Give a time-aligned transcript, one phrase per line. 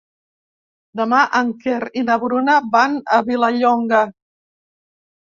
[0.99, 4.01] Demà en Quer i na Bruna van a Vilallonga.